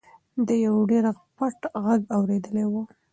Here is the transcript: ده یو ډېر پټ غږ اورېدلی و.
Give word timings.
ده 0.45 0.53
یو 0.65 0.75
ډېر 0.91 1.05
پټ 1.35 1.59
غږ 1.85 2.01
اورېدلی 2.15 2.65
و. 2.71 2.73